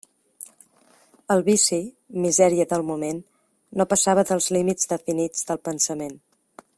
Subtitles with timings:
[1.35, 1.79] El vici
[2.23, 3.21] —misèria del moment—
[3.81, 6.19] no passava dels límits definits del pensament.